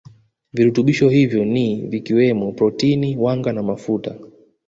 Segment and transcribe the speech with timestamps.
[0.53, 4.15] Virutunbisho hivyo ni vikiwemo protini wanga na mafuta